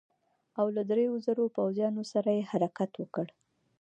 او 0.59 0.65
له 0.75 0.81
دریو 0.89 1.13
زرو 1.25 1.43
پوځیانو 1.57 2.03
سره 2.13 2.29
یې 2.37 2.43
حرکت 2.51 2.91
وکړ. 2.97 3.27